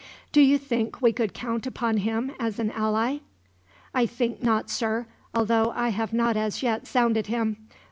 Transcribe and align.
"Do 0.31 0.41
you 0.41 0.57
think 0.57 0.99
we 0.99 1.13
could 1.13 1.31
count 1.31 1.67
upon 1.67 1.97
him 1.97 2.31
as 2.39 2.57
an 2.57 2.71
ally?" 2.71 3.17
"I 3.93 4.07
think 4.07 4.41
not, 4.41 4.71
sir; 4.71 5.05
although 5.35 5.71
I 5.75 5.89
have 5.89 6.11
not 6.11 6.35
as 6.35 6.63
yet 6.63 6.87
sounded 6.87 7.27
him. 7.27 7.57